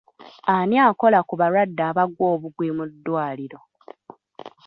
Ani 0.53 0.75
akola 0.87 1.19
ku 1.27 1.33
balwadde 1.39 1.81
abagwa 1.89 2.23
obugwi 2.33 2.69
mu 2.77 2.85
ddwaliro? 2.91 3.59